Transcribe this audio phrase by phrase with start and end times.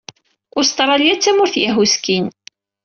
[0.59, 2.25] Ustṛalya d tamurt yehhuskin.